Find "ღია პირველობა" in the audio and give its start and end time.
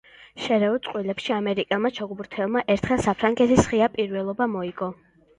3.75-4.49